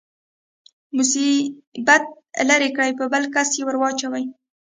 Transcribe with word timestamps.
مصیبت 0.97 2.03
لرې 2.49 2.69
کړي 2.75 2.91
په 2.99 3.05
بل 3.13 3.23
کس 3.35 3.49
يې 3.57 3.63
ورواچوي. 3.65 4.23